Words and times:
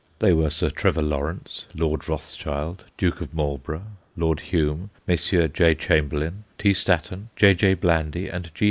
They 0.17 0.33
were 0.33 0.49
Sir 0.49 0.71
Trevor 0.71 1.03
Lawrence, 1.03 1.67
Lord 1.75 2.09
Rothschild, 2.09 2.85
Duke 2.97 3.21
of 3.21 3.35
Marlborough, 3.35 3.85
Lord 4.17 4.39
Home, 4.51 4.89
Messrs. 5.07 5.51
J. 5.53 5.75
Chamberlain, 5.75 6.43
T. 6.57 6.71
Statten, 6.71 7.25
J.J. 7.35 7.75
Blandy, 7.75 8.27
and 8.27 8.45
G. 8.55 8.59